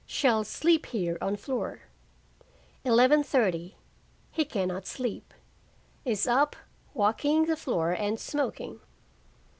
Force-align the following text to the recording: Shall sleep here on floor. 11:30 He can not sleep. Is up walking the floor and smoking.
Shall 0.07 0.43
sleep 0.43 0.87
here 0.87 1.19
on 1.21 1.35
floor. 1.35 1.81
11:30 2.87 3.75
He 4.31 4.45
can 4.45 4.69
not 4.69 4.87
sleep. 4.87 5.31
Is 6.05 6.27
up 6.27 6.55
walking 6.95 7.45
the 7.45 7.55
floor 7.55 7.91
and 7.91 8.19
smoking. 8.19 8.79